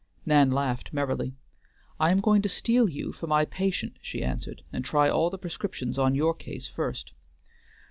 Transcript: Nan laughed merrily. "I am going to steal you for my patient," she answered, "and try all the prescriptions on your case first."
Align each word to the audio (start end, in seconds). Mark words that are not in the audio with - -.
Nan 0.25 0.49
laughed 0.49 0.91
merrily. 0.93 1.35
"I 1.99 2.09
am 2.09 2.21
going 2.21 2.41
to 2.41 2.49
steal 2.49 2.89
you 2.89 3.13
for 3.13 3.27
my 3.27 3.45
patient," 3.45 3.97
she 4.01 4.23
answered, 4.23 4.63
"and 4.73 4.83
try 4.83 5.07
all 5.07 5.29
the 5.29 5.37
prescriptions 5.37 5.99
on 5.99 6.15
your 6.15 6.33
case 6.33 6.67
first." 6.67 7.11